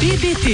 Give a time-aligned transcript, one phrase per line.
[0.00, 0.46] BBT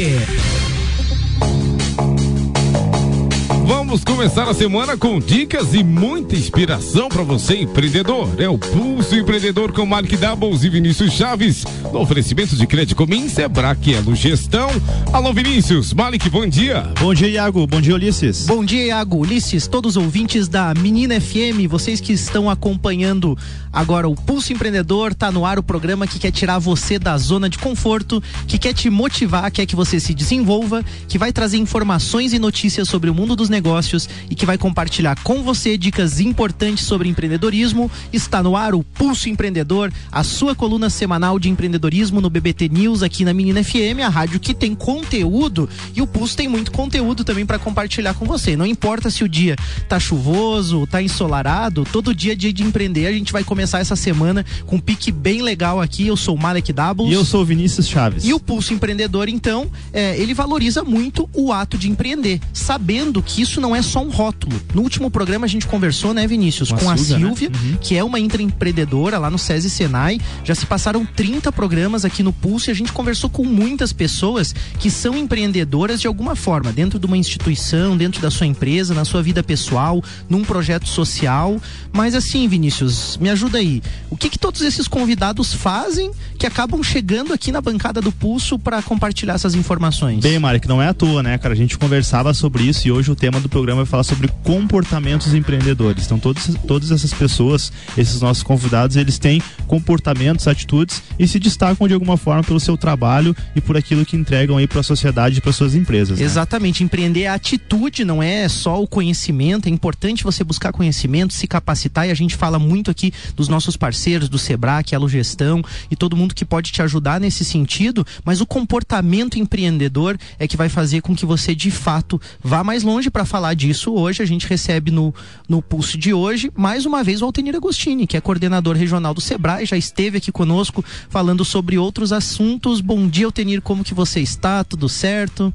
[3.89, 8.29] Vamos começar a semana com dicas e muita inspiração para você, empreendedor.
[8.37, 11.65] É o Pulso Empreendedor com Malik Doubles e Vinícius Chaves.
[11.91, 14.69] No oferecimento de crédito Comim, Sebrae, Elo Gestão.
[15.11, 15.95] Alô, Vinícius.
[15.95, 16.93] Malik, bom dia.
[17.01, 17.67] Bom dia, Iago.
[17.67, 18.45] Bom dia, Ulisses.
[18.45, 19.17] Bom dia, Iago.
[19.17, 23.39] Ulisses, todos os ouvintes da Menina FM, vocês que estão acompanhando
[23.73, 27.49] agora o Pulso Empreendedor, tá no ar o programa que quer tirar você da zona
[27.49, 32.35] de conforto, que quer te motivar, quer que você se desenvolva, que vai trazer informações
[32.35, 36.21] e notícias sobre o mundo dos negócios negócios e que vai compartilhar com você dicas
[36.21, 37.91] importantes sobre empreendedorismo.
[38.13, 43.03] Está no ar o Pulso Empreendedor, a sua coluna semanal de empreendedorismo no BBT News
[43.03, 47.25] aqui na Menina FM, a rádio que tem conteúdo e o Pulso tem muito conteúdo
[47.25, 48.57] também para compartilhar com você.
[48.57, 49.57] Não importa se o dia
[49.89, 53.07] tá chuvoso, tá ensolarado, todo dia é dia de empreender.
[53.07, 56.07] A gente vai começar essa semana com um pique bem legal aqui.
[56.07, 57.11] Eu sou o Malek Doubles.
[57.11, 58.25] E eu sou o Vinícius Chaves.
[58.25, 63.43] E o Pulso Empreendedor, então, é, ele valoriza muito o ato de empreender, sabendo que
[63.43, 64.61] isso não é só um rótulo.
[64.75, 66.99] No último programa a gente conversou, né, Vinícius, com, a, né?
[66.99, 67.59] Silvia, né?
[67.63, 67.77] uhum.
[67.81, 70.21] que é uma intraempreendedora lá no SESI Senai.
[70.45, 74.55] Já se passaram 30 programas aqui no Pulso e a gente conversou com muitas pessoas
[74.79, 79.05] que são empreendedoras de alguma forma, dentro de uma instituição, dentro da sua empresa, na
[79.05, 81.61] sua vida pessoal, num projeto social.
[81.93, 83.83] Mas assim, Vinícius, me ajuda aí.
[84.11, 88.59] O que, que todos esses convidados fazem que acabam chegando aqui na bancada do Pulso
[88.59, 90.21] para compartilhar essas informações?
[90.21, 91.55] Bem, Marek, não é à toa, né, cara?
[91.55, 95.35] A gente conversava sobre isso e hoje o tema do programa vai falar sobre comportamentos
[95.35, 96.07] empreendedores.
[96.07, 101.89] Então, todos, todas essas pessoas, esses nossos convidados, eles têm comportamentos, atitudes e se destacam
[101.89, 105.39] de alguma forma pelo seu trabalho e por aquilo que entregam aí para a sociedade
[105.39, 106.21] e para suas empresas.
[106.21, 106.25] Né?
[106.25, 106.85] Exatamente.
[106.85, 109.67] Empreender é atitude, não é só o conhecimento.
[109.67, 113.77] É importante você buscar conhecimento, se capacitar e a gente fala muito aqui dos nossos
[113.77, 118.41] parceiros, do Sebrae, a Gestão e todo mundo que pode te ajudar nesse sentido, mas
[118.41, 123.11] o comportamento empreendedor é que vai fazer com que você de fato vá mais longe
[123.11, 124.23] para falar disso hoje.
[124.23, 125.15] A gente recebe no,
[125.49, 129.21] no pulso de hoje, mais uma vez, o Altenir Agostini, que é coordenador regional do
[129.21, 132.81] Sebrae, já esteve aqui conosco falando sobre outros assuntos.
[132.81, 134.63] Bom dia, Altenir, como que você está?
[134.65, 135.53] Tudo certo?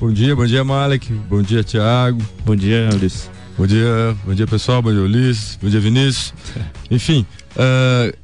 [0.00, 1.12] Bom dia, bom dia, Malek.
[1.28, 2.20] Bom dia, Tiago.
[2.44, 3.30] Bom dia, Ulisses.
[3.56, 4.82] Bom dia, bom dia, pessoal.
[4.82, 5.58] Bom dia, Ulisses.
[5.60, 6.34] Bom dia, Vinícius.
[6.90, 8.14] Enfim, uh,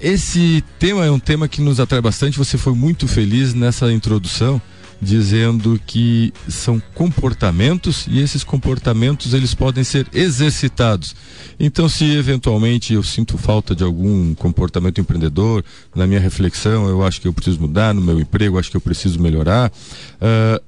[0.00, 2.36] esse tema é um tema que nos atrai bastante.
[2.36, 4.60] Você foi muito feliz nessa introdução
[5.02, 11.16] dizendo que são comportamentos e esses comportamentos eles podem ser exercitados.
[11.58, 15.64] Então, se eventualmente eu sinto falta de algum comportamento empreendedor,
[15.94, 18.80] na minha reflexão, eu acho que eu preciso mudar, no meu emprego, acho que eu
[18.80, 19.72] preciso melhorar.
[20.20, 20.62] Uh,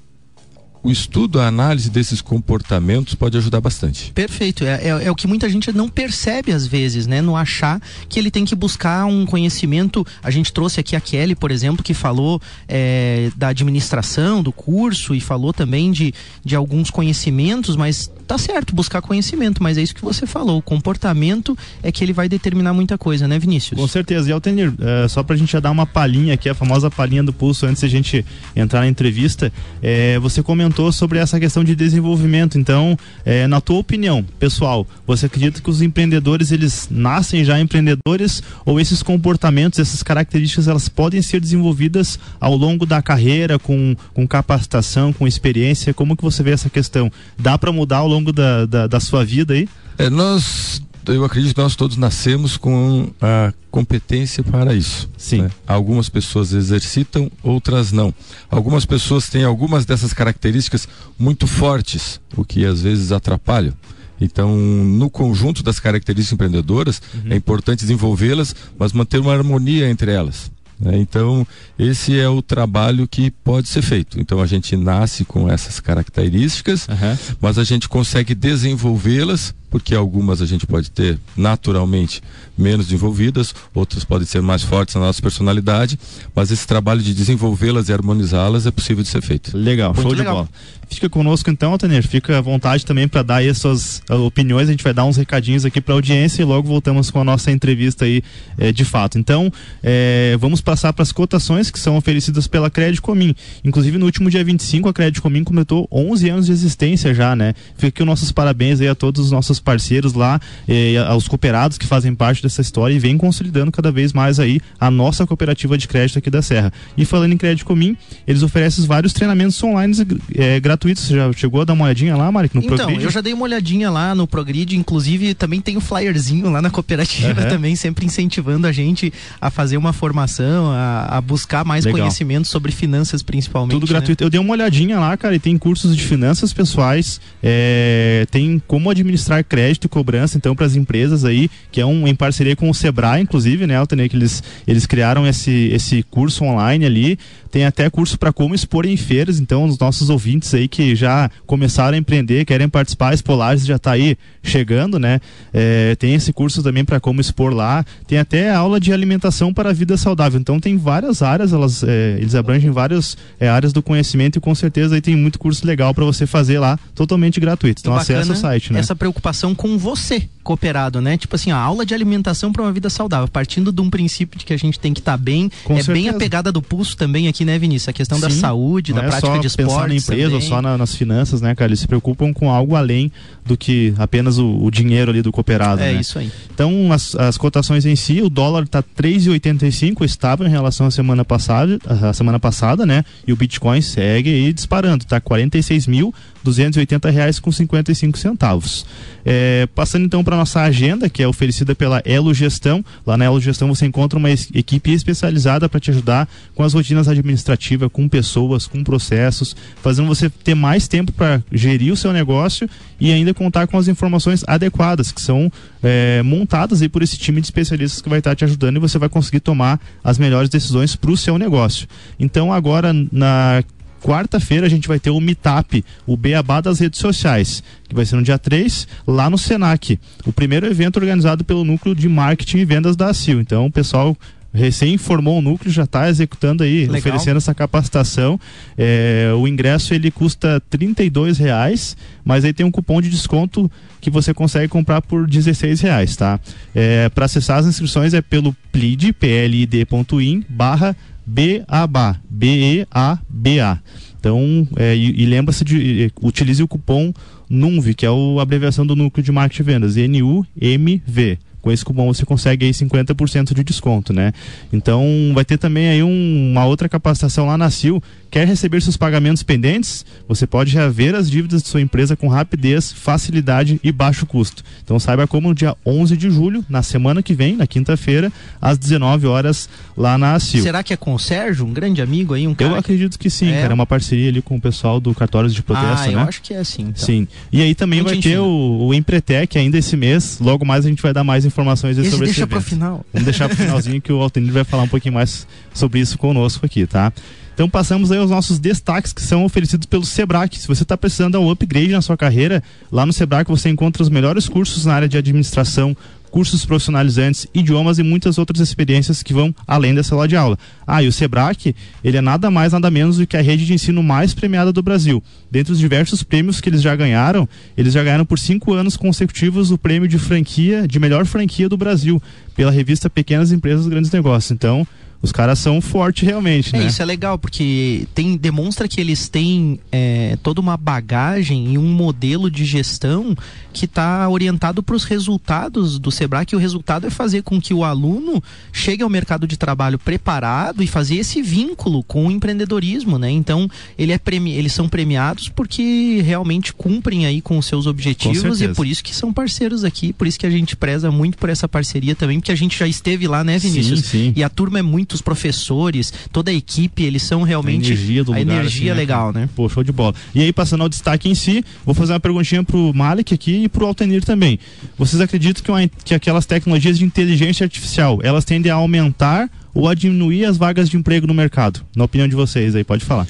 [0.85, 4.13] o estudo, a análise desses comportamentos pode ajudar bastante.
[4.13, 4.65] Perfeito.
[4.65, 7.23] É, é, é, o que muita gente não percebe às vezes, né?
[7.23, 10.07] No achar que ele tem que buscar um conhecimento.
[10.23, 15.15] A gente trouxe aqui a Kelly, por exemplo, que falou é, da administração, do curso
[15.15, 16.13] e falou também de,
[16.45, 20.59] de alguns conhecimentos, mas tá certo, buscar conhecimento, mas é isso que você falou.
[20.59, 23.81] O comportamento é que ele vai determinar muita coisa, né, Vinícius?
[23.81, 24.29] Com certeza.
[24.29, 27.33] E Altenir, é, só pra gente já dar uma palhinha aqui, a famosa palhinha do
[27.33, 28.25] pulso, antes de a gente
[28.55, 29.51] entrar na entrevista,
[29.83, 32.59] é, você comentou comentou sobre essa questão de desenvolvimento.
[32.59, 38.43] Então, é, na tua opinião, pessoal, você acredita que os empreendedores eles nascem já empreendedores
[38.67, 44.27] ou esses comportamentos, essas características, elas podem ser desenvolvidas ao longo da carreira com, com
[44.27, 45.95] capacitação, com experiência?
[45.95, 47.11] Como que você vê essa questão?
[47.39, 49.69] Dá para mudar ao longo da, da, da sua vida aí?
[49.97, 55.09] É, nós eu acredito que nós todos nascemos com a competência para isso.
[55.17, 55.43] Sim.
[55.43, 55.51] Né?
[55.67, 58.15] Algumas pessoas exercitam, outras não.
[58.51, 60.89] Algumas pessoas têm algumas dessas características
[61.19, 63.75] muito fortes, o que às vezes atrapalha.
[64.21, 67.33] Então, no conjunto das características empreendedoras, uhum.
[67.33, 70.51] é importante desenvolvê-las, mas manter uma harmonia entre elas.
[70.79, 70.99] Né?
[70.99, 71.47] Então,
[71.79, 74.21] esse é o trabalho que pode ser feito.
[74.21, 77.37] Então, a gente nasce com essas características, uhum.
[77.41, 82.23] mas a gente consegue desenvolvê-las porque algumas a gente pode ter naturalmente
[82.57, 85.99] menos desenvolvidas, outras podem ser mais fortes na nossa personalidade,
[86.33, 89.51] mas esse trabalho de desenvolvê-las e harmonizá-las é possível de ser feito.
[89.59, 90.25] Legal, Muito show legal.
[90.27, 90.49] de bola.
[90.89, 94.69] Fica conosco então, Tanir, fica à vontade também para dar aí as suas uh, opiniões,
[94.69, 97.25] a gente vai dar uns recadinhos aqui para a audiência e logo voltamos com a
[97.25, 98.23] nossa entrevista aí
[98.59, 99.19] eh, de fato.
[99.19, 99.53] Então,
[99.83, 103.35] eh, vamos passar para as cotações que são oferecidas pela Crédito Comim.
[103.65, 107.55] Inclusive no último dia 25 a Crédito Comim completou 11 anos de existência já, né?
[107.75, 111.79] Fica aqui os nossos parabéns aí a todos os nossos parceiros lá, eh, aos cooperados
[111.79, 115.77] que fazem parte dessa história e vem consolidando cada vez mais aí a nossa cooperativa
[115.77, 116.73] de crédito aqui da Serra.
[116.97, 117.97] E falando em crédito comim,
[118.27, 119.97] eles oferecem vários treinamentos online
[120.35, 121.05] é, gratuitos.
[121.05, 123.05] Você já chegou a dar uma olhadinha lá, Marek, no então, Progrid?
[123.05, 126.61] eu já dei uma olhadinha lá no Progrid, inclusive também tem o um flyerzinho lá
[126.61, 127.49] na cooperativa uhum.
[127.49, 132.01] também, sempre incentivando a gente a fazer uma formação, a, a buscar mais Legal.
[132.01, 133.73] conhecimento sobre finanças principalmente.
[133.73, 133.93] Tudo né?
[133.93, 134.23] gratuito.
[134.23, 138.91] Eu dei uma olhadinha lá, cara, e tem cursos de finanças pessoais, é, tem como
[138.91, 142.69] administrar crédito e cobrança, então, para as empresas aí, que é um em parceria com
[142.69, 147.19] o Sebrae, inclusive, né, Altenei, que eles, eles criaram esse, esse curso online ali.
[147.51, 151.31] Tem até curso para como expor em feiras, então os nossos ouvintes aí que já
[151.47, 155.21] começaram a empreender, querem participar, a Espolares já está aí chegando, né?
[155.53, 157.85] É, tem esse curso também para como expor lá.
[158.09, 160.41] Tem até aula de alimentação para a vida saudável.
[160.41, 164.55] Então tem várias áreas, elas, é, eles abrangem várias é, áreas do conhecimento e com
[164.55, 167.81] certeza aí tem muito curso legal para você fazer lá, totalmente gratuito.
[167.81, 168.81] Então acessa o site, né?
[168.81, 171.17] Essa preocupação com você, cooperado, né?
[171.17, 174.45] Tipo assim, a aula de alimentação para uma vida saudável, partindo de um princípio de
[174.45, 175.51] que a gente tem que estar tá bem.
[175.65, 175.93] Com é certeza.
[175.93, 177.89] bem a pegada do pulso também aqui né, Vinícius?
[177.89, 179.71] A questão Sim, da saúde, da é prática de esporte.
[179.71, 180.49] Pensar na empresa também.
[180.49, 181.71] só na, nas finanças, né, cara?
[181.71, 183.11] Eles se preocupam com algo além
[183.45, 185.83] do que apenas o, o dinheiro ali do cooperado.
[185.83, 186.01] É né?
[186.01, 186.31] isso aí.
[186.53, 191.25] Então, as, as cotações em si, o dólar está 3,85, estável em relação à semana
[191.25, 193.05] passada, a semana passada, né?
[193.27, 196.15] E o Bitcoin segue aí disparando, tá 46 mil
[196.45, 198.87] 280 reais com 55 centavos.
[199.25, 202.85] É, passando então para nossa agenda, que é oferecida pela Elo Gestão.
[203.07, 207.09] Lá na Elo Gestão você encontra uma equipe especializada para te ajudar com as rotinas
[207.09, 212.69] administrativas, com pessoas, com processos, fazendo você ter mais tempo para gerir o seu negócio
[213.01, 215.51] e ainda contar com as informações adequadas que são
[215.83, 218.99] é, montadas aí por esse time de especialistas que vai estar te ajudando e você
[218.99, 221.87] vai conseguir tomar as melhores decisões para o seu negócio.
[222.19, 223.63] Então agora na
[224.05, 228.17] quarta-feira a gente vai ter o Meetup, o Beabá das redes sociais, que vai ser
[228.17, 229.99] no dia 3, lá no Senac.
[230.27, 233.41] O primeiro evento organizado pelo Núcleo de Marketing e Vendas da ACIL.
[233.41, 234.15] Então, o pessoal
[234.53, 236.99] recém formou o núcleo, já está executando aí, Legal.
[236.99, 238.39] oferecendo essa capacitação.
[238.79, 243.71] É, o ingresso ele custa R$ reais, mas aí tem um cupom de desconto
[244.01, 246.39] que você consegue comprar por R$ reais, tá?
[246.75, 250.95] É, Para acessar as inscrições é pelo plid, plid.in barra
[251.27, 253.81] BABA, B-E-A-B-A.
[254.19, 257.13] Então, é, e, e lembra-se de, utilize o cupom
[257.49, 261.39] NUMV, que é a abreviação do Núcleo de Marketing e Vendas, N-U-M-V.
[261.65, 264.35] Com esse cupom você consegue aí 50% de desconto, né?
[264.71, 265.03] Então,
[265.35, 268.03] vai ter também aí um, uma outra capacitação lá na CIL,
[268.35, 270.05] Quer receber seus pagamentos pendentes?
[270.27, 274.65] Você pode reaver as dívidas de sua empresa com rapidez, facilidade e baixo custo.
[274.83, 278.77] Então saiba como no dia 11 de julho, na semana que vem, na quinta-feira, às
[278.77, 280.65] 19 horas, lá na ACIL.
[280.65, 283.31] Será que é com o Sérgio, um grande amigo aí, um cara Eu acredito que
[283.31, 283.61] sim, é...
[283.61, 283.73] cara.
[283.73, 286.25] É uma parceria ali com o pessoal do Cartórios de Protesto, ah, eu né?
[286.25, 286.87] acho que é sim.
[286.89, 287.07] Então.
[287.07, 287.29] Sim.
[287.53, 290.41] E aí também Muito vai ter o, o Empretec ainda esse mês.
[290.41, 291.54] Logo mais a gente vai dar mais informações
[291.99, 293.05] esse sobre deixa esse deixa pro final.
[293.13, 296.67] Vamos deixar pro finalzinho que o Altenir vai falar um pouquinho mais sobre isso conosco
[296.67, 297.13] aqui, tá?
[297.55, 300.49] Então passamos aí aos nossos destaques que são oferecidos pelo Sebrae.
[300.53, 304.03] Se você está precisando de um upgrade na sua carreira, lá no Sebrae você encontra
[304.03, 305.97] os melhores cursos na área de administração,
[306.35, 310.59] cursos profissionalizantes, idiomas e muitas outras experiências que vão além dessa sala de aula.
[310.85, 313.73] Ah, e o Sebrae, ele é nada mais, nada menos do que a rede de
[313.73, 315.23] ensino mais premiada do Brasil.
[315.49, 319.71] Dentre os diversos prêmios que eles já ganharam, eles já ganharam por cinco anos consecutivos
[319.71, 322.21] o prêmio de franquia, de melhor franquia do Brasil,
[322.57, 324.51] pela revista Pequenas Empresas Grandes Negócios.
[324.51, 324.85] Então,
[325.25, 326.87] os caras são fortes realmente, é, né?
[326.87, 331.89] Isso é legal, porque tem, demonstra que eles têm é, toda uma bagagem e um
[331.89, 333.35] modelo de gestão
[333.73, 337.73] que está orientado para os resultados do Sebrae, que o resultado é fazer com que
[337.73, 343.19] o aluno chegue ao mercado de trabalho preparado e fazer esse vínculo com o empreendedorismo,
[343.19, 343.31] né?
[343.31, 343.69] Então,
[343.99, 348.69] ele é premi eles são premiados porque realmente cumprem aí com os seus objetivos e
[348.69, 351.67] por isso que são parceiros aqui, por isso que a gente preza muito por essa
[351.67, 354.01] parceria também, porque a gente já esteve lá, né, Vinícius?
[354.01, 354.33] Sim, sim.
[354.37, 358.25] E a turma é muito os professores, toda a equipe, eles são realmente a energia,
[358.25, 359.49] do a lugar, energia assim, legal, né?
[359.55, 360.15] Pô, show de bola.
[360.35, 363.69] E aí, passando ao destaque em si, vou fazer uma perguntinha pro Malik aqui e
[363.69, 364.59] pro Altenir também.
[364.99, 369.89] Vocês acreditam que, uma, que aquelas tecnologias de inteligência artificial, elas tendem a aumentar ou
[369.89, 371.81] a diminuir as vagas de emprego no mercado?
[371.97, 373.27] Na opinião de vocês aí, pode falar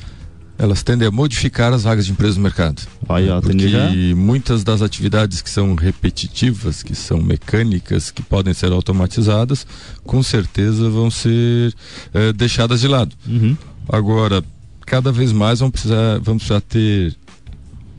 [0.59, 2.83] elas tendem a modificar as vagas de emprego no mercado.
[3.09, 3.91] Aí, ó, porque já...
[4.17, 9.67] muitas das atividades que são repetitivas, que são mecânicas, que podem ser automatizadas,
[10.05, 11.75] com certeza vão ser
[12.13, 13.15] é, deixadas de lado.
[13.27, 13.57] Uhum.
[13.89, 14.43] Agora,
[14.87, 17.15] cada vez mais vamos precisar, vamos precisar ter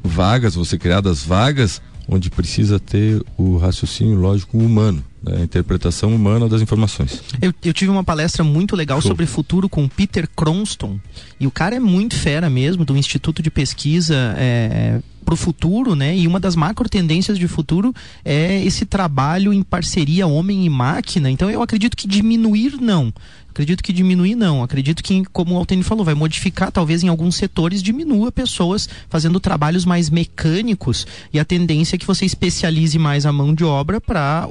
[0.03, 6.47] vagas, vão ser criadas vagas onde precisa ter o raciocínio lógico humano a interpretação humana
[6.47, 7.21] das informações.
[7.41, 9.09] Eu, eu tive uma palestra muito legal Show.
[9.09, 10.99] sobre futuro com Peter Cronston
[11.39, 15.95] e o cara é muito fera mesmo, do Instituto de Pesquisa é, para o futuro,
[15.95, 16.15] né?
[16.15, 21.29] E uma das macro tendências de futuro é esse trabalho em parceria homem e máquina.
[21.29, 23.11] Então eu acredito que diminuir não.
[23.49, 24.61] Acredito que diminuir não.
[24.61, 29.39] Acredito que, como o Alteni falou, vai modificar, talvez em alguns setores diminua pessoas fazendo
[29.39, 34.01] trabalhos mais mecânicos e a tendência é que você especialize mais a mão de obra
[34.01, 34.45] para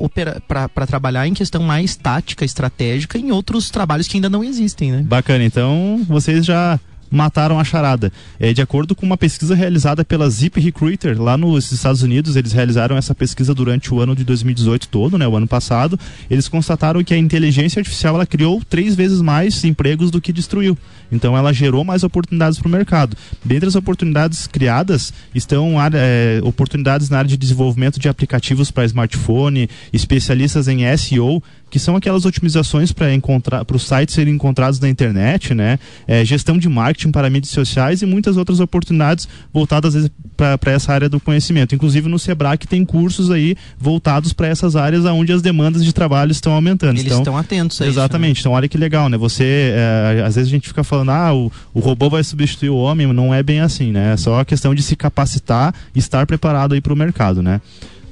[0.87, 5.02] trabalhar em questão mais tática, estratégica, em outros trabalhos que ainda não existem, né?
[5.02, 5.45] Bacana.
[5.45, 6.81] Então, vocês já
[7.14, 8.12] mataram a charada.
[8.38, 12.52] É, de acordo com uma pesquisa realizada pela Zip Recruiter lá nos Estados Unidos, eles
[12.52, 15.99] realizaram essa pesquisa durante o ano de 2018 todo, né, o ano passado.
[16.28, 20.76] Eles constataram que a inteligência artificial ela criou três vezes mais empregos do que destruiu.
[21.12, 23.16] Então ela gerou mais oportunidades para o mercado.
[23.44, 29.68] Dentre as oportunidades criadas estão é, oportunidades na área de desenvolvimento de aplicativos para smartphone,
[29.92, 34.88] especialistas em SEO, que são aquelas otimizações para encontrar para os sites serem encontrados na
[34.88, 35.78] internet, né?
[36.06, 41.09] É, gestão de marketing para mídias sociais e muitas outras oportunidades voltadas para essa área
[41.09, 41.75] do conhecimento.
[41.75, 46.33] Inclusive no Sebrae tem cursos aí voltados para essas áreas onde as demandas de trabalho
[46.33, 46.94] estão aumentando.
[46.94, 48.38] Eles então, estão atentos a Exatamente.
[48.38, 48.50] Isso, né?
[48.50, 49.16] Então olha que legal, né?
[49.16, 52.76] Você é, às vezes a gente fica falando, ah, o, o robô vai substituir o
[52.76, 54.12] homem, não é bem assim, né?
[54.12, 57.61] É só a questão de se capacitar e estar preparado aí para o mercado, né?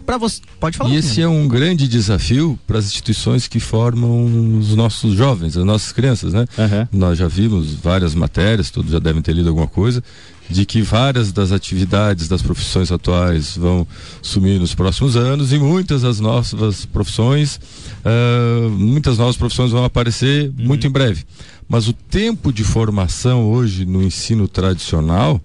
[0.03, 0.41] Para você.
[0.61, 0.91] Pode falar.
[0.91, 5.65] E esse é um grande desafio para as instituições que formam os nossos jovens, as
[5.65, 6.47] nossas crianças, né?
[6.59, 6.99] Uhum.
[6.99, 10.03] Nós já vimos várias matérias, todos já devem ter lido alguma coisa,
[10.49, 13.87] de que várias das atividades das profissões atuais vão
[14.21, 17.59] sumir nos próximos anos e muitas das novas profissões,
[18.05, 20.67] uh, muitas novas profissões vão aparecer uhum.
[20.67, 21.25] muito em breve.
[21.69, 25.41] Mas o tempo de formação hoje no ensino tradicional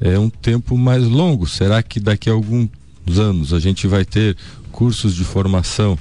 [0.00, 1.46] é um tempo mais longo.
[1.46, 2.66] Será que daqui a algum
[3.18, 4.36] anos a gente vai ter
[4.70, 5.98] cursos de formação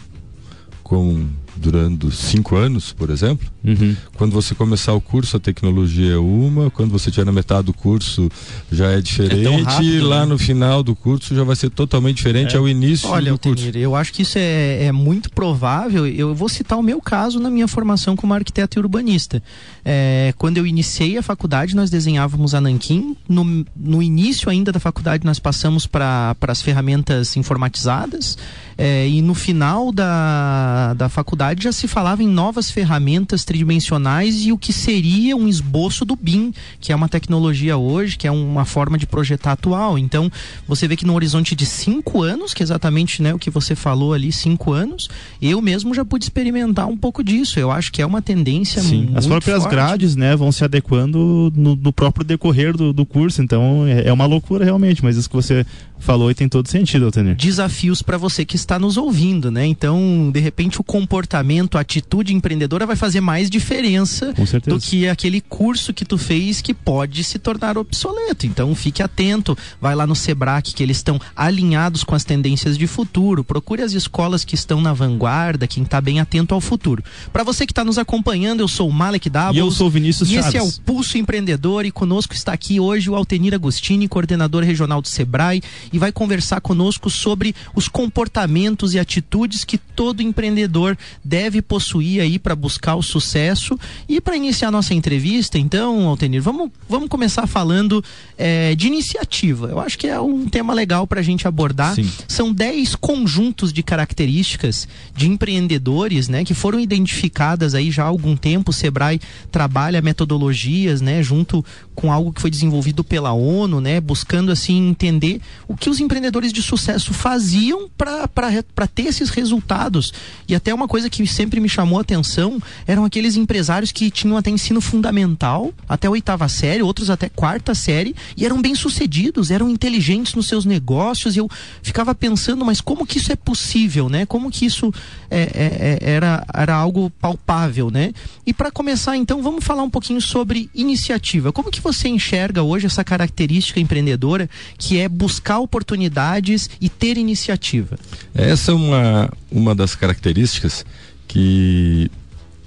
[0.84, 1.28] com
[1.60, 3.48] durando cinco anos, por exemplo.
[3.64, 3.96] Uhum.
[4.16, 7.74] Quando você começar o curso, a tecnologia é uma, quando você tiver na metade do
[7.74, 8.30] curso,
[8.72, 10.26] já é diferente, é rápido, e lá né?
[10.28, 12.58] no final do curso já vai ser totalmente diferente é.
[12.58, 13.68] ao início Olha, do curso.
[13.68, 16.08] Olha, eu acho que isso é, é, muito provável.
[16.08, 19.44] Eu vou citar o meu caso na minha formação como arquiteto e urbanista.
[19.84, 23.16] É, quando eu iniciei a faculdade, nós desenhávamos a Nanquim.
[23.28, 28.38] No, no início ainda da faculdade, nós passamos para as ferramentas informatizadas.
[28.82, 34.54] É, e no final da, da faculdade já se falava em novas ferramentas tridimensionais e
[34.54, 38.64] o que seria um esboço do BIM, que é uma tecnologia hoje, que é uma
[38.64, 40.00] forma de projetar atual.
[40.00, 40.32] Então,
[40.66, 43.76] você vê que no horizonte de cinco anos, que é exatamente né, o que você
[43.76, 45.10] falou ali, cinco anos,
[45.42, 47.60] eu mesmo já pude experimentar um pouco disso.
[47.60, 49.04] Eu acho que é uma tendência Sim.
[49.04, 49.72] muito As próprias forte.
[49.72, 53.42] grades né, vão se adequando no, no próprio decorrer do, do curso.
[53.42, 55.66] Então, é, é uma loucura realmente, mas isso que você
[56.00, 57.36] falou e tem todo sentido, Altenir.
[57.36, 59.66] Desafios para você que está nos ouvindo, né?
[59.66, 64.34] Então, de repente, o comportamento, a atitude empreendedora vai fazer mais diferença
[64.66, 68.46] do que aquele curso que tu fez que pode se tornar obsoleto.
[68.46, 72.88] Então, fique atento, vai lá no Sebrae que eles estão alinhados com as tendências de
[72.88, 73.44] futuro.
[73.44, 77.04] Procure as escolas que estão na vanguarda, quem está bem atento ao futuro.
[77.32, 79.56] Para você que está nos acompanhando, eu sou o Malek Dabos.
[79.56, 80.48] E eu sou o Vinícius E Chaves.
[80.48, 85.02] esse é o Pulso Empreendedor e conosco está aqui hoje o Altenir Agostini, coordenador regional
[85.02, 91.62] do Sebrae e vai conversar conosco sobre os comportamentos e atitudes que todo empreendedor deve
[91.62, 93.78] possuir aí para buscar o sucesso.
[94.08, 98.04] E para iniciar nossa entrevista, então, Altenir, vamos, vamos começar falando
[98.38, 99.68] é, de iniciativa.
[99.68, 101.96] Eu acho que é um tema legal para a gente abordar.
[101.96, 102.10] Sim.
[102.28, 108.36] São 10 conjuntos de características de empreendedores, né, que foram identificadas aí já há algum
[108.36, 108.72] tempo.
[108.72, 109.20] O Sebrae
[109.52, 111.64] trabalha metodologias, né, junto
[112.00, 116.54] com algo que foi desenvolvido pela ONU, né, buscando assim entender o que os empreendedores
[116.54, 120.14] de sucesso faziam para ter esses resultados.
[120.48, 124.38] E até uma coisa que sempre me chamou a atenção eram aqueles empresários que tinham
[124.38, 129.70] até ensino fundamental, até oitava série, outros até quarta série, e eram bem sucedidos, eram
[129.70, 131.36] inteligentes nos seus negócios.
[131.36, 131.50] E eu
[131.84, 134.26] ficava pensando, mas como que isso é possível, né?
[134.26, 134.90] Como que isso
[135.30, 138.14] é, é, é era, era algo palpável, né?
[138.46, 141.52] E para começar, então, vamos falar um pouquinho sobre iniciativa.
[141.52, 147.98] Como que você enxerga hoje essa característica empreendedora que é buscar oportunidades e ter iniciativa.
[148.34, 150.86] Essa é uma, uma das características
[151.28, 152.10] que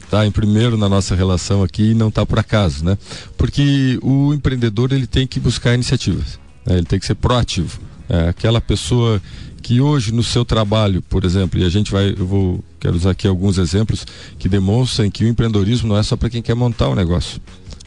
[0.04, 2.98] está em primeiro na nossa relação aqui e não está por acaso, né?
[3.36, 6.76] Porque o empreendedor ele tem que buscar iniciativas, né?
[6.76, 7.80] ele tem que ser proativo.
[8.08, 9.22] É, aquela pessoa
[9.62, 13.12] que hoje no seu trabalho, por exemplo, e a gente vai, eu vou, quero usar
[13.12, 14.04] aqui alguns exemplos
[14.38, 17.40] que demonstram que o empreendedorismo não é só para quem quer montar um negócio.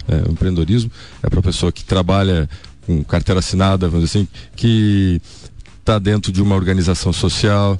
[0.07, 0.91] É, o empreendedorismo
[1.23, 2.49] é para a pessoa que trabalha
[2.85, 5.19] com carteira assinada, vamos dizer assim, que
[5.79, 7.79] está dentro de uma organização social,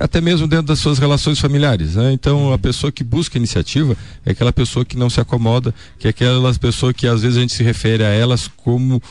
[0.00, 1.94] até mesmo dentro das suas relações familiares.
[1.94, 2.12] Né?
[2.12, 6.10] Então, a pessoa que busca iniciativa é aquela pessoa que não se acomoda, que é
[6.10, 9.02] aquela pessoa que às vezes a gente se refere a elas como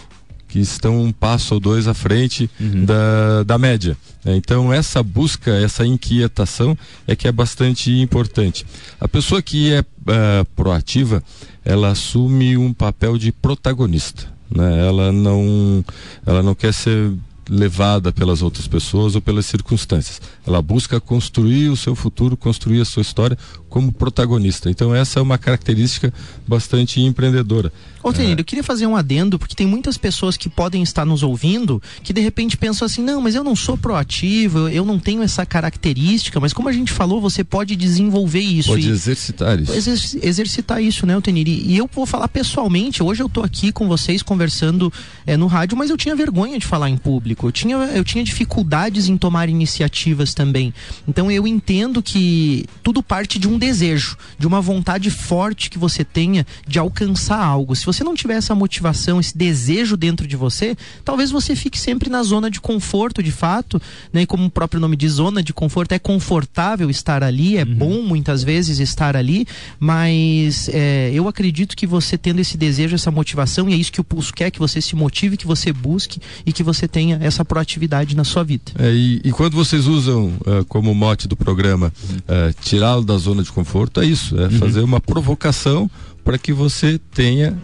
[0.56, 2.86] que estão um passo ou dois à frente Uhum.
[2.86, 3.98] da, da média.
[4.26, 8.66] Então essa busca, essa inquietação é que é bastante importante.
[8.98, 11.22] A pessoa que é eh, proativa,
[11.66, 14.32] ela assume um papel de protagonista.
[14.50, 14.88] Né?
[14.88, 15.84] Ela não,
[16.26, 17.12] ela não quer ser
[17.50, 20.22] levada pelas outras pessoas ou pelas circunstâncias.
[20.46, 23.38] Ela busca construir o seu futuro, construir a sua história
[23.70, 24.70] como protagonista.
[24.70, 26.14] Então essa é uma característica
[26.48, 27.72] bastante empreendedora.
[28.02, 31.24] Ô, Tenir, eu queria fazer um adendo, porque tem muitas pessoas que podem estar nos
[31.24, 35.24] ouvindo que de repente pensam assim: não, mas eu não sou proativo, eu não tenho
[35.24, 38.70] essa característica, mas como a gente falou, você pode desenvolver isso.
[38.70, 39.74] Pode e- exercitar isso.
[39.74, 41.48] exer- exercitar isso, né, Tenir?
[41.48, 44.94] E e eu vou falar pessoalmente, hoje eu tô aqui com vocês conversando
[45.26, 47.35] é, no rádio, mas eu tinha vergonha de falar em público.
[47.44, 50.74] Eu tinha, eu tinha dificuldades em tomar iniciativas também.
[51.08, 56.04] Então eu entendo que tudo parte de um desejo, de uma vontade forte que você
[56.04, 57.76] tenha de alcançar algo.
[57.76, 62.10] Se você não tiver essa motivação, esse desejo dentro de você, talvez você fique sempre
[62.10, 63.82] na zona de conforto, de fato,
[64.14, 64.22] né?
[64.22, 68.02] E como o próprio nome diz, zona de conforto é confortável estar ali, é bom
[68.02, 69.48] muitas vezes estar ali,
[69.80, 74.02] mas é, eu acredito que você tendo esse desejo, essa motivação, e é isso que
[74.02, 77.44] o Pulso quer, que você se motive, que você busque e que você tenha essa
[77.44, 78.72] proatividade na sua vida.
[78.80, 81.92] É, e, e quando vocês usam ah, como mote do programa
[82.28, 85.90] ah, tirá-lo da zona de conforto, é isso, é fazer uma provocação
[86.24, 87.58] para que você tenha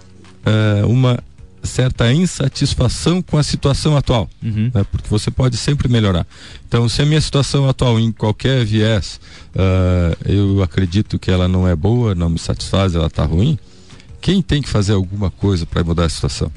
[0.46, 1.20] ah, uma
[1.63, 4.72] certa insatisfação com a situação atual, Uhum.
[4.74, 4.84] né?
[4.91, 6.25] porque você pode sempre melhorar.
[6.68, 9.20] Então, se a minha situação atual, em qualquer viés,
[10.25, 13.60] eu acredito que ela não é boa, não me satisfaz, ela está ruim,
[14.20, 16.51] quem tem que fazer alguma coisa para mudar a situação?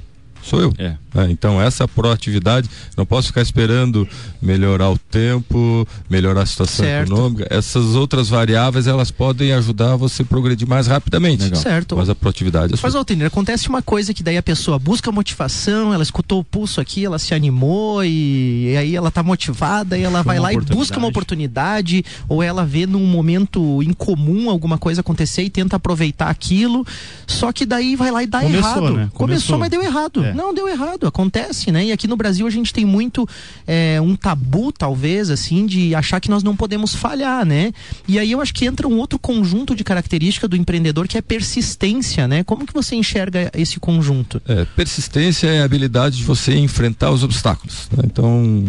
[0.44, 0.72] Sou eu.
[0.78, 0.94] É.
[1.14, 1.28] né?
[1.30, 4.06] Então, essa proatividade, não posso ficar esperando
[4.42, 7.10] melhorar o tempo, melhorar a situação Certo.
[7.12, 7.46] econômica.
[7.50, 11.44] Essas outras variáveis, elas podem ajudar você a progredir mais rapidamente.
[11.44, 11.60] Legal.
[11.62, 11.96] Certo.
[11.96, 12.98] Mas a proatividade é Mas, sua.
[13.00, 17.04] Altenir, acontece uma coisa que daí a pessoa busca motivação, ela escutou o pulso aqui,
[17.04, 20.60] ela se animou e, e aí ela tá motivada e ela vai uma lá e
[20.60, 26.28] busca uma oportunidade ou ela vê num momento incomum alguma coisa acontecer e tenta aproveitar
[26.28, 26.86] aquilo,
[27.26, 28.80] só que daí vai lá e dá Começou, errado.
[28.82, 28.90] né?
[28.90, 29.58] Começou, Começou.
[29.58, 30.24] mas deu errado.
[30.24, 30.33] É.
[30.34, 31.86] Não, deu errado, acontece, né?
[31.86, 33.28] E aqui no Brasil a gente tem muito
[33.66, 37.72] é, um tabu, talvez, assim, de achar que nós não podemos falhar, né?
[38.06, 41.22] E aí eu acho que entra um outro conjunto de característica do empreendedor que é
[41.22, 42.42] persistência, né?
[42.44, 44.40] Como que você enxerga esse conjunto?
[44.46, 47.88] É, persistência é a habilidade de você enfrentar os obstáculos.
[47.96, 48.02] né?
[48.06, 48.64] Então,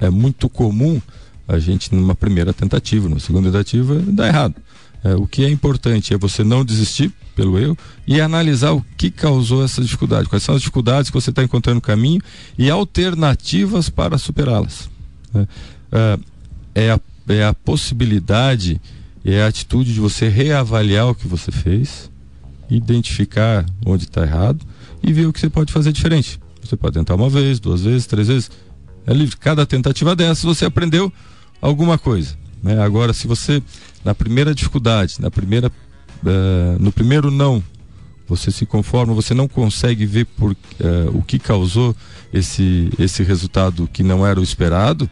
[0.00, 1.00] é muito comum
[1.46, 4.54] a gente, numa primeira tentativa, numa segunda tentativa, dar errado.
[5.04, 9.10] É, o que é importante é você não desistir pelo erro e analisar o que
[9.10, 12.20] causou essa dificuldade, quais são as dificuldades que você está encontrando no caminho
[12.56, 14.88] e alternativas para superá-las.
[15.34, 15.48] né?
[15.90, 16.18] É,
[16.74, 18.80] é, a, é a possibilidade,
[19.24, 22.10] é a atitude de você reavaliar o que você fez,
[22.70, 24.64] identificar onde está errado
[25.02, 26.40] e ver o que você pode fazer diferente.
[26.62, 28.50] Você pode tentar uma vez, duas vezes, três vezes.
[29.04, 29.36] É livre.
[29.36, 31.12] Cada tentativa dessa você aprendeu
[31.60, 32.36] alguma coisa.
[32.62, 32.80] Né?
[32.82, 33.62] Agora, se você,
[34.04, 35.70] na primeira dificuldade, na primeira,
[36.24, 37.62] eh, no primeiro não,
[38.28, 41.94] você se conforma, você não consegue ver por, eh, o que causou
[42.32, 45.10] esse, esse resultado que não era o esperado,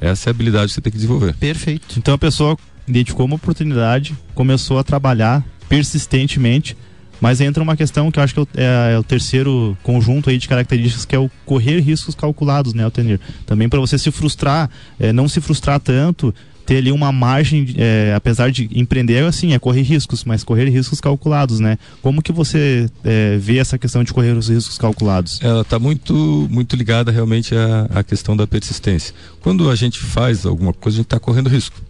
[0.00, 1.34] essa é a habilidade que você tem que desenvolver.
[1.34, 1.98] Perfeito.
[1.98, 2.56] Então a pessoa
[2.86, 6.76] identificou uma oportunidade, começou a trabalhar persistentemente,
[7.20, 10.30] mas entra uma questão que eu acho que é o, é- é o terceiro conjunto
[10.30, 13.18] aí de características que é o correr riscos calculados, né, Altenir?
[13.44, 16.32] Também para você se frustrar, é, não se frustrar tanto,
[16.68, 21.00] ter ali uma margem, é, apesar de empreender, assim, é correr riscos, mas correr riscos
[21.00, 21.78] calculados, né?
[22.02, 25.40] Como que você é, vê essa questão de correr os riscos calculados?
[25.40, 29.14] Ela está muito, muito ligada realmente à, à questão da persistência.
[29.40, 31.80] Quando a gente faz alguma coisa, a gente está correndo risco.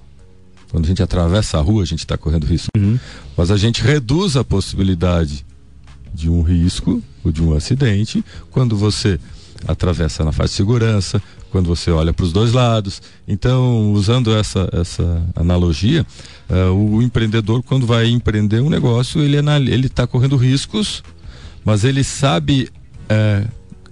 [0.71, 2.69] Quando a gente atravessa a rua, a gente está correndo risco.
[2.77, 3.01] Uhum.
[3.37, 5.45] Mas a gente reduz a possibilidade
[6.15, 9.19] de um risco ou de um acidente quando você
[9.67, 13.01] atravessa na faixa de segurança, quando você olha para os dois lados.
[13.27, 16.07] Então, usando essa, essa analogia,
[16.49, 21.03] eh, o empreendedor, quando vai empreender um negócio, ele ele está correndo riscos,
[21.65, 22.69] mas ele sabe,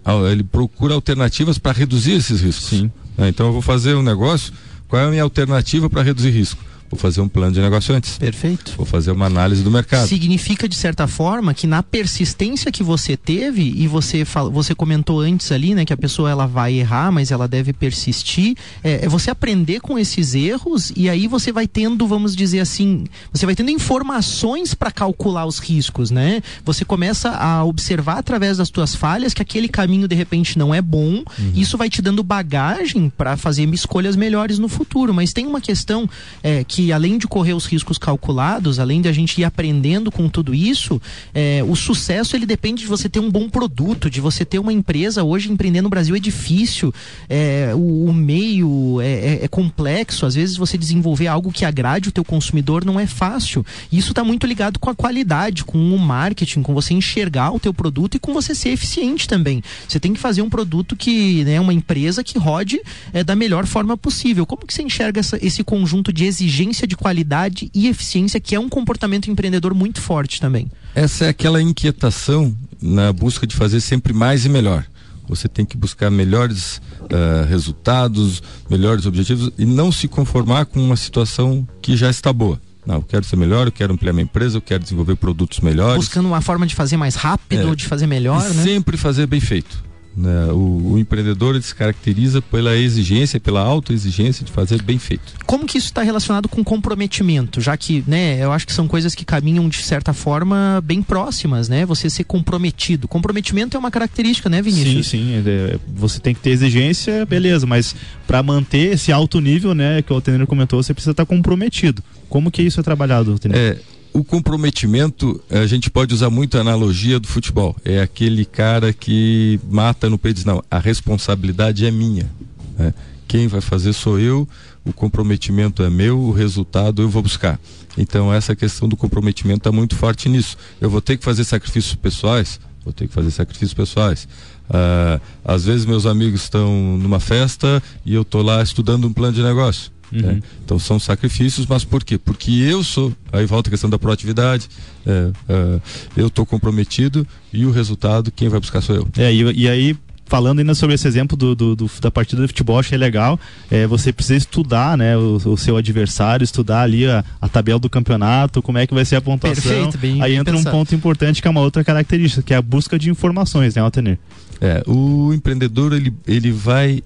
[0.04, 2.68] al- ele procura alternativas para reduzir esses riscos.
[2.68, 2.90] Sim.
[3.16, 3.28] Né?
[3.28, 4.52] Então, eu vou fazer um negócio,
[4.88, 6.62] qual é a minha alternativa para reduzir risco?
[6.90, 8.18] Vou fazer um plano de negócio antes.
[8.18, 8.74] Perfeito.
[8.76, 10.06] Vou fazer uma análise do mercado.
[10.06, 15.50] Significa, de certa forma, que na persistência que você teve, e você, você comentou antes
[15.50, 19.30] ali, né, que a pessoa ela vai errar, mas ela deve persistir, é, é você
[19.30, 23.70] aprender com esses erros e aí você vai tendo, vamos dizer assim, você vai tendo
[23.70, 26.42] informações para calcular os riscos, né?
[26.64, 30.80] Você começa a observar através das tuas falhas que aquele caminho de repente não é
[30.80, 31.22] bom,
[31.54, 35.12] isso vai te dando bagagem para fazer escolhas melhores no futuro.
[35.12, 36.08] Mas tem uma questão
[36.42, 40.12] é, que que além de correr os riscos calculados, além de a gente ir aprendendo
[40.12, 41.00] com tudo isso,
[41.32, 44.74] é, o sucesso ele depende de você ter um bom produto, de você ter uma
[44.74, 45.24] empresa.
[45.24, 46.92] Hoje empreender no Brasil é difícil,
[47.30, 50.26] é, o, o meio é, é, é complexo.
[50.26, 53.64] Às vezes você desenvolver algo que agrade o teu consumidor não é fácil.
[53.90, 57.72] Isso está muito ligado com a qualidade, com o marketing, com você enxergar o teu
[57.72, 59.62] produto e com você ser eficiente também.
[59.88, 62.82] Você tem que fazer um produto que, né, uma empresa que rode
[63.14, 64.44] é, da melhor forma possível.
[64.44, 66.26] Como que você enxerga essa, esse conjunto de
[66.66, 70.70] exigência de qualidade e eficiência que é um comportamento empreendedor muito forte também?
[70.94, 74.84] Essa é aquela inquietação na busca de fazer sempre mais e melhor.
[75.28, 80.96] Você tem que buscar melhores uh, resultados, melhores objetivos e não se conformar com uma
[80.96, 82.60] situação que já está boa.
[82.86, 85.96] Não, eu quero ser melhor, eu quero ampliar minha empresa, eu quero desenvolver produtos melhores.
[85.96, 88.62] Buscando uma forma de fazer mais rápido, é, de fazer melhor, né?
[88.62, 89.84] Sempre fazer bem feito.
[90.16, 90.46] Né?
[90.50, 95.34] O, o, empreendedor se caracteriza pela exigência, pela autoexigência de fazer bem feito.
[95.44, 97.60] Como que isso está relacionado com comprometimento?
[97.60, 101.68] Já que, né, eu acho que são coisas que caminham de certa forma bem próximas,
[101.68, 101.84] né?
[101.84, 103.06] Você ser comprometido.
[103.06, 105.06] Comprometimento é uma característica, né, Vinícius?
[105.06, 105.42] Sim, sim.
[105.46, 107.94] É, você tem que ter exigência, beleza, mas
[108.26, 112.02] para manter esse alto nível, né, que o Altenir comentou, você precisa estar tá comprometido.
[112.28, 113.58] Como que isso é trabalhado, Altenir?
[113.58, 113.76] É,
[114.16, 117.76] o comprometimento, a gente pode usar muito a analogia do futebol.
[117.84, 122.30] É aquele cara que mata no peito e diz, não, a responsabilidade é minha.
[122.78, 122.94] Né?
[123.28, 124.48] Quem vai fazer sou eu,
[124.86, 127.60] o comprometimento é meu, o resultado eu vou buscar.
[127.98, 130.56] Então essa questão do comprometimento está muito forte nisso.
[130.80, 134.26] Eu vou ter que fazer sacrifícios pessoais, vou ter que fazer sacrifícios pessoais.
[134.70, 139.34] Uh, às vezes meus amigos estão numa festa e eu estou lá estudando um plano
[139.34, 139.92] de negócio.
[140.12, 140.20] Uhum.
[140.20, 140.42] Né?
[140.64, 142.18] Então são sacrifícios, mas por quê?
[142.18, 144.68] Porque eu sou, aí volta a questão da proatividade,
[145.06, 145.80] é, é,
[146.16, 149.08] eu estou comprometido e o resultado quem vai buscar sou eu.
[149.16, 152.48] É, e, e aí falando ainda sobre esse exemplo do, do, do, da partida de
[152.48, 153.38] futebol, achei legal.
[153.70, 157.88] É, você precisa estudar né, o, o seu adversário, estudar ali a, a, tabela do
[157.88, 159.62] campeonato, como é que vai ser a pontuação.
[159.62, 160.76] Perfeito, bem, Aí bem entra pensado.
[160.76, 163.82] um ponto importante que é uma outra característica, que é a busca de informações, né,
[163.82, 164.18] Altenir?
[164.60, 167.02] É, o empreendedor ele, ele vai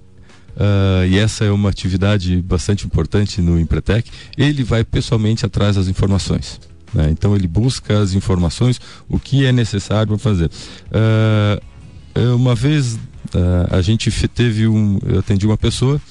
[0.55, 5.87] Uh, e essa é uma atividade bastante importante no Empretec, ele vai pessoalmente atrás das
[5.87, 6.59] informações.
[6.93, 7.09] Né?
[7.11, 10.51] Então ele busca as informações, o que é necessário para fazer.
[10.91, 12.99] Uh, uma vez uh,
[13.71, 16.01] a gente teve um, eu atendi uma pessoa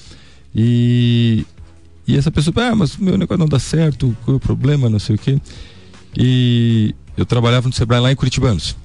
[0.54, 1.46] e,
[2.06, 4.98] e essa pessoa, ah, mas meu negócio não dá certo, qual é o problema, não
[4.98, 5.38] sei o quê.
[6.16, 8.76] E eu trabalhava no Sebrae lá em Curitibanos.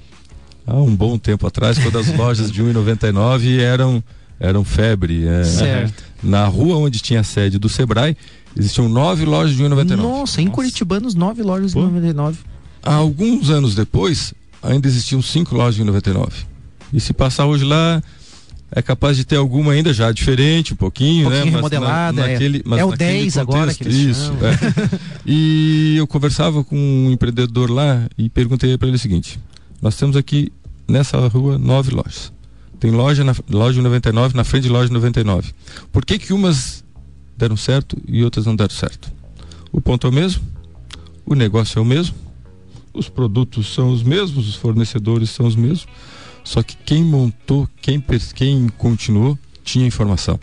[0.68, 4.04] Há um bom tempo atrás, quando as lojas de 1,99 eram
[4.40, 5.28] eram febre.
[5.28, 6.04] É, certo.
[6.24, 8.18] Na rua onde tinha a sede do Sebrae,
[8.58, 9.96] existiam nove lojas de 1,99.
[9.98, 12.36] Nossa, em Curitibanos, nove lojas de 1,99.
[12.84, 16.32] Há alguns anos depois, ainda existiam cinco lojas de 1,99.
[16.94, 18.02] E se passar hoje lá,
[18.72, 21.58] é capaz de ter alguma ainda já diferente, um pouquinho, um pouquinho né?
[21.58, 22.22] remodelada.
[22.22, 24.34] Mas na, naquele, mas é o 10 contexto, agora que eles Isso.
[24.42, 25.00] É.
[25.26, 29.40] e eu conversava com um empreendedor lá e perguntei para ele o seguinte:
[29.82, 30.52] nós temos aqui
[30.88, 32.35] nessa rua nove lojas.
[32.80, 35.54] Tem loja na loja 99 na frente de loja 99.
[35.92, 36.84] Por que que umas
[37.38, 39.12] deram certo e outras não deram certo?
[39.72, 40.42] O ponto é o mesmo,
[41.26, 42.16] o negócio é o mesmo,
[42.94, 45.88] os produtos são os mesmos, os fornecedores são os mesmos,
[46.44, 48.02] só que quem montou, quem,
[48.34, 50.40] quem continuou, tinha informação.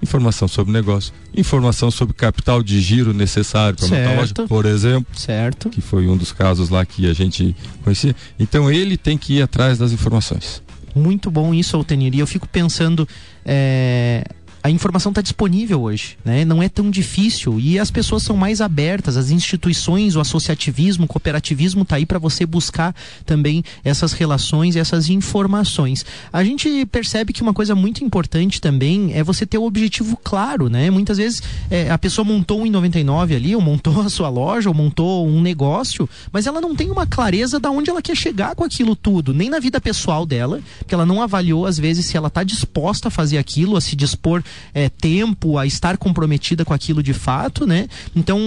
[0.00, 5.06] Informação sobre negócio, informação sobre capital de giro necessário para montar a loja, por exemplo.
[5.18, 5.70] Certo.
[5.70, 8.14] Que foi um dos casos lá que a gente conhecia.
[8.38, 10.62] Então ele tem que ir atrás das informações.
[10.94, 12.14] Muito bom isso, Altenir.
[12.14, 13.08] E eu fico pensando.
[13.44, 14.24] É
[14.64, 16.42] a informação está disponível hoje, né?
[16.42, 21.06] Não é tão difícil e as pessoas são mais abertas, as instituições, o associativismo, o
[21.06, 22.96] cooperativismo está aí para você buscar
[23.26, 26.06] também essas relações essas informações.
[26.32, 30.70] A gente percebe que uma coisa muito importante também é você ter o objetivo claro,
[30.70, 30.90] né?
[30.90, 34.70] Muitas vezes é, a pessoa montou um em 99 ali, ou montou a sua loja,
[34.70, 38.54] ou montou um negócio, mas ela não tem uma clareza da onde ela quer chegar
[38.54, 42.16] com aquilo tudo, nem na vida pessoal dela, porque ela não avaliou às vezes se
[42.16, 44.42] ela está disposta a fazer aquilo, a se dispor
[44.72, 47.88] é, tempo a estar comprometida com aquilo de fato, né?
[48.14, 48.38] Então,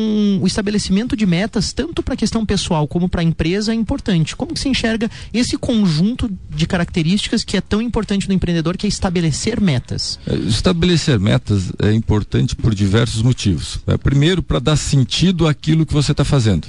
[0.42, 4.36] o estabelecimento de metas, tanto para a questão pessoal como para a empresa, é importante.
[4.36, 8.86] Como que se enxerga esse conjunto de características que é tão importante no empreendedor, que
[8.86, 10.20] é estabelecer metas?
[10.28, 13.80] É, estabelecer metas é importante por diversos motivos.
[13.88, 16.68] É, primeiro, para dar sentido àquilo que você está fazendo.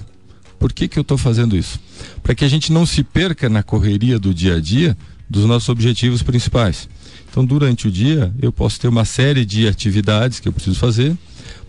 [0.58, 1.78] Por que, que eu estou fazendo isso?
[2.22, 4.96] Para que a gente não se perca na correria do dia a dia
[5.28, 6.88] dos nossos objetivos principais.
[7.30, 11.16] Então, durante o dia, eu posso ter uma série de atividades que eu preciso fazer,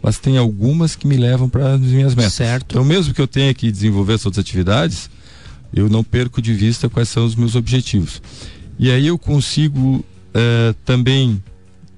[0.02, 2.34] mas tem algumas que me levam para as minhas metas.
[2.34, 2.72] Certo.
[2.72, 5.10] Então, mesmo que eu tenha que desenvolver essas outras atividades,
[5.74, 8.22] eu não perco de vista quais são os meus objetivos.
[8.80, 11.42] E aí eu consigo uh, também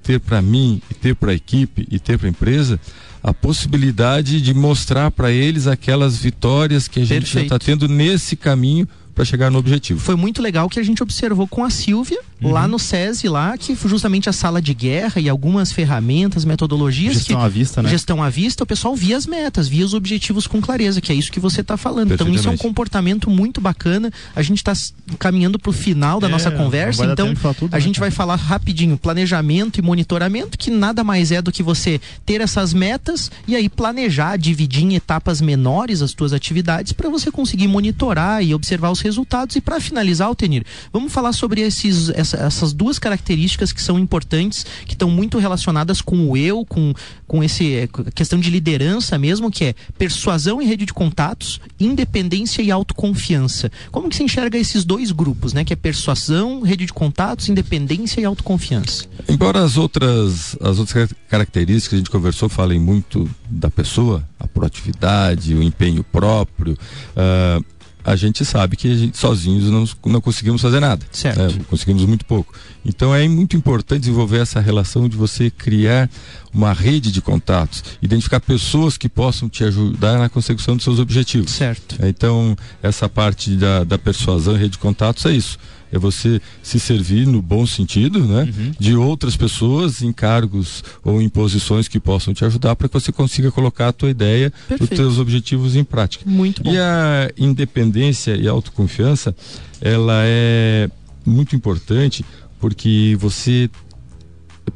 [0.02, 2.78] ter para mim, e ter para a equipe, e ter para a empresa,
[3.22, 8.34] a possibilidade de mostrar para eles aquelas vitórias que a gente já está tendo nesse
[8.34, 10.00] caminho para chegar no objetivo.
[10.00, 12.50] Foi muito legal que a gente observou com a Silvia, uhum.
[12.50, 17.14] lá no SESI, lá, que justamente a sala de guerra e algumas ferramentas, metodologias.
[17.14, 17.90] Gestão que, à vista, né?
[17.90, 21.14] Gestão à vista, o pessoal via as metas, via os objetivos com clareza, que é
[21.14, 22.12] isso que você está falando.
[22.12, 24.10] Então, isso é um comportamento muito bacana.
[24.34, 24.72] A gente está
[25.18, 28.36] caminhando para o final da é, nossa conversa, então tudo, a né, gente vai falar
[28.36, 33.54] rapidinho planejamento e monitoramento, que nada mais é do que você ter essas metas e
[33.54, 38.90] aí planejar, dividir em etapas menores as suas atividades para você conseguir monitorar e observar
[38.90, 39.56] os resultados.
[39.56, 44.64] E para finalizar, Altenir, vamos falar sobre esses, essa, essas duas características que são importantes,
[44.86, 46.94] que estão muito relacionadas com o eu, com,
[47.26, 52.62] com esse é, questão de liderança mesmo, que é persuasão e rede de contatos, independência
[52.62, 53.70] e autoconfiança.
[53.90, 55.64] Como que se enxerga esses dois grupos, né?
[55.64, 59.04] Que é persuasão, rede de contatos, independência e autoconfiança.
[59.28, 64.46] Embora as outras, as outras características que a gente conversou falem muito da pessoa, a
[64.46, 67.64] proatividade, o empenho próprio, uh,
[68.04, 71.04] a gente sabe que gente, sozinhos não, não conseguimos fazer nada.
[71.10, 71.38] Certo.
[71.38, 71.64] Né?
[71.68, 72.52] Conseguimos muito pouco.
[72.84, 76.10] Então é muito importante desenvolver essa relação de você criar
[76.52, 81.50] uma rede de contatos, identificar pessoas que possam te ajudar na consecução dos seus objetivos.
[81.50, 81.96] Certo.
[82.02, 85.58] Então, essa parte da, da persuasão e rede de contatos é isso
[85.92, 88.44] é você se servir no bom sentido, né?
[88.44, 88.72] Uhum.
[88.80, 93.12] De outras pessoas em cargos ou em posições que possam te ajudar para que você
[93.12, 94.90] consiga colocar a tua ideia, Perfeito.
[94.90, 96.24] os teus objetivos em prática.
[96.28, 96.72] Muito bom.
[96.72, 99.36] E a independência e a autoconfiança,
[99.82, 100.88] ela é
[101.24, 102.24] muito importante
[102.62, 103.68] porque você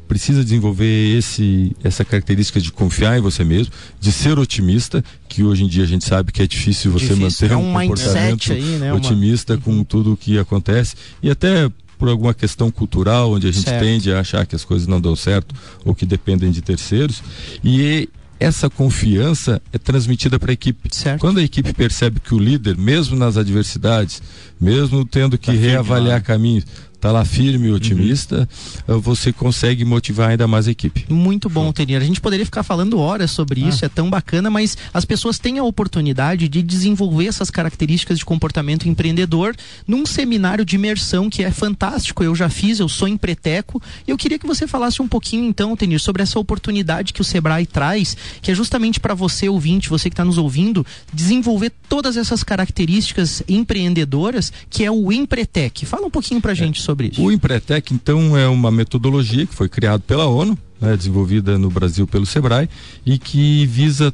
[0.09, 5.63] precisa desenvolver esse, essa característica de confiar em você mesmo, de ser otimista, que hoje
[5.63, 7.47] em dia a gente sabe que é difícil você difícil.
[7.47, 8.93] manter é um, um comportamento aí, né?
[8.93, 9.61] otimista uma...
[9.61, 9.83] com uhum.
[9.85, 13.81] tudo o que acontece e até por alguma questão cultural onde a gente certo.
[13.81, 17.23] tende a achar que as coisas não dão certo ou que dependem de terceiros
[17.63, 20.93] e essa confiança é transmitida para a equipe.
[20.93, 21.19] Certo.
[21.19, 24.21] Quando a equipe percebe que o líder, mesmo nas adversidades,
[24.59, 26.65] mesmo tendo que tá reavaliar caminhos,
[26.97, 28.49] está lá firme e otimista,
[28.87, 28.99] uhum.
[28.99, 31.05] você consegue motivar ainda mais a equipe.
[31.07, 31.97] Muito bom, Tenir.
[31.97, 33.69] A gente poderia ficar falando horas sobre ah.
[33.69, 38.25] isso, é tão bacana, mas as pessoas têm a oportunidade de desenvolver essas características de
[38.25, 39.55] comportamento empreendedor
[39.87, 42.23] num seminário de imersão que é fantástico.
[42.23, 43.81] Eu já fiz, eu sou empreteco.
[44.07, 47.23] E eu queria que você falasse um pouquinho, então, Tenir, sobre essa oportunidade que o
[47.23, 52.17] Sebrae traz, que é justamente para você, ouvinte, você que está nos ouvindo, desenvolver todas
[52.17, 55.85] essas características empreendedoras, que é o Empretec.
[55.85, 56.57] Fala um pouquinho para a é.
[56.87, 57.21] Sobre isso.
[57.21, 62.07] O Empretec, então, é uma metodologia que foi criada pela ONU, né, desenvolvida no Brasil
[62.07, 62.69] pelo SEBRAE,
[63.05, 64.13] e que visa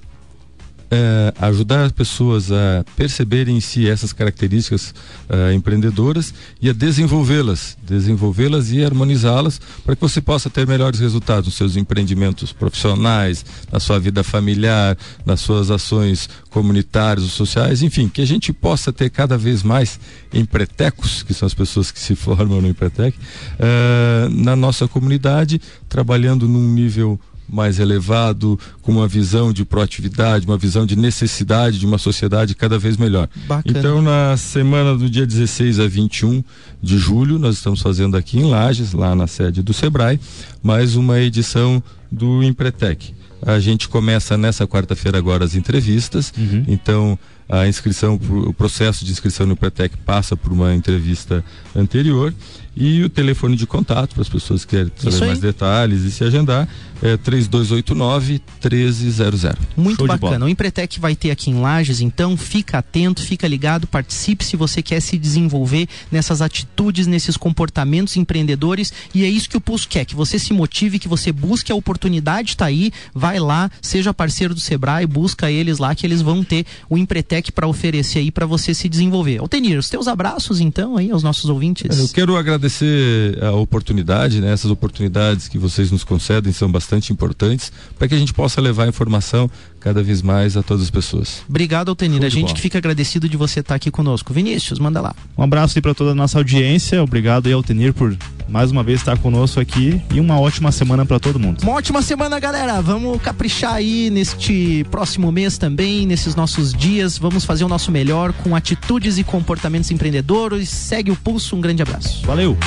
[0.94, 4.94] é, ajudar as pessoas a perceberem em si essas características
[5.28, 11.48] é, empreendedoras e a desenvolvê-las, desenvolvê-las e harmonizá-las para que você possa ter melhores resultados
[11.48, 18.08] nos seus empreendimentos profissionais, na sua vida familiar, nas suas ações comunitárias ou sociais, enfim,
[18.08, 20.00] que a gente possa ter cada vez mais
[20.32, 23.18] empretecos, que são as pessoas que se formam no empretec,
[23.58, 30.58] é, na nossa comunidade, trabalhando num nível mais elevado, com uma visão de proatividade, uma
[30.58, 33.30] visão de necessidade de uma sociedade cada vez melhor.
[33.48, 33.80] Bacana.
[33.80, 36.44] Então, na semana do dia 16 a 21
[36.82, 40.20] de julho, nós estamos fazendo aqui em Lages, lá na sede do Sebrae,
[40.62, 43.14] mais uma edição do Empretec.
[43.46, 46.64] A gente começa nessa quarta-feira agora as entrevistas, uhum.
[46.66, 51.44] então a inscrição, o processo de inscrição no Empretec passa por uma entrevista
[51.76, 52.34] anterior
[52.76, 56.24] e o telefone de contato para as pessoas que querem saber mais detalhes e se
[56.24, 56.68] agendar
[57.04, 59.44] é 3289 1300.
[59.76, 60.46] Muito Show bacana.
[60.46, 64.82] O Empretec vai ter aqui em Lages, então fica atento, fica ligado, participe se você
[64.82, 68.94] quer se desenvolver nessas atitudes, nesses comportamentos empreendedores.
[69.14, 71.76] E é isso que o Pulso quer, que você se motive, que você busque a
[71.76, 76.42] oportunidade, está aí, vai lá, seja parceiro do Sebrae, busca eles lá que eles vão
[76.42, 79.40] ter o Empretec para oferecer aí para você se desenvolver.
[79.40, 82.00] Altenir, os teus abraços então aí aos nossos ouvintes.
[82.00, 84.54] Eu quero agradecer a oportunidade, né?
[84.54, 88.62] Essas oportunidades que vocês nos concedem são bastante bastante importantes para que a gente possa
[88.62, 91.42] levar a informação cada vez mais a todas as pessoas.
[91.50, 92.24] Obrigado, Altenir.
[92.24, 92.54] A gente bola.
[92.54, 94.34] que fica agradecido de você estar aqui conosco.
[94.34, 95.14] Vinícius, manda lá.
[95.38, 97.04] Um abraço para toda a nossa audiência.
[97.04, 98.16] Obrigado aí, Altenir, por
[98.48, 101.64] mais uma vez estar conosco aqui e uma ótima semana para todo mundo.
[101.64, 102.82] Uma ótima semana, galera.
[102.82, 107.18] Vamos caprichar aí neste próximo mês também, nesses nossos dias.
[107.18, 110.70] Vamos fazer o nosso melhor com atitudes e comportamentos empreendedores.
[110.70, 111.56] Segue o pulso.
[111.56, 112.26] Um grande abraço.
[112.26, 112.58] Valeu.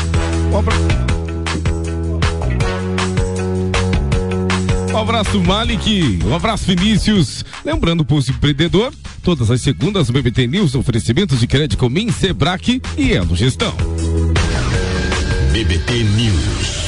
[0.53, 1.26] Um abraço.
[4.97, 6.21] Um abraço, Malik.
[6.25, 7.45] Um abraço, Vinícius.
[7.63, 13.37] Lembrando, Pulso Empreendedor, todas as segundas, BBT News, oferecimentos de crédito Min, Sebrae e Elo
[13.37, 13.75] Gestão.
[15.53, 16.86] BBT News.